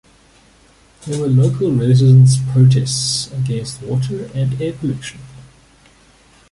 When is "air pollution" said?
4.59-5.19